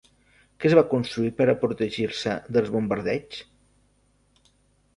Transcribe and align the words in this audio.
Què 0.63 0.67
es 0.69 0.75
va 0.79 0.83
construir 0.93 1.33
per 1.41 1.47
a 1.53 1.55
protegir-se 1.65 2.35
dels 2.57 2.73
bombardeigs? 2.77 4.51